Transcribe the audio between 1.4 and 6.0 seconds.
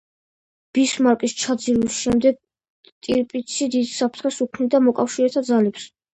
ჩაძირვის შემდეგ ტირპიცი დიდ საფრთხეს უქმნიდა მოკავშირეთა ძალებს.